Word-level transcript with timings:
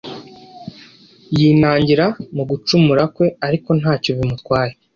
yinangira, 1.37 2.05
mu 2.35 2.43
gucumura 2.49 3.03
kwe 3.15 3.27
ariko 3.47 3.69
ntacyo 3.79 4.11
bimutwaye 4.17 4.73